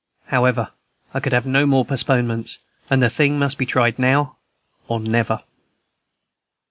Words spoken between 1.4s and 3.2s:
no more postponements, and the